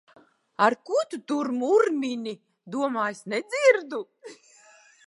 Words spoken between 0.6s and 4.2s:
Ar ko tu tur murmini? Domā, es nedzirdu!